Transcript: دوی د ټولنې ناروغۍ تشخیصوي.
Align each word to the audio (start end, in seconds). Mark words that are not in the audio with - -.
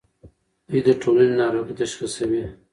دوی 0.69 0.81
د 0.87 0.89
ټولنې 1.01 1.35
ناروغۍ 1.41 1.73
تشخیصوي. 1.81 2.43